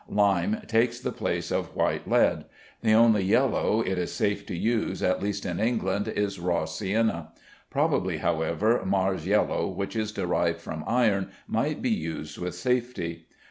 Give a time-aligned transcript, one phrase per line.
[0.09, 2.45] Lime takes the place of white lead.
[2.81, 7.33] The only yellow it is safe to use, at least in England, is raw sienna;
[7.69, 13.27] probably, however, Mars yellow, which is derived from iron, might be used with safety.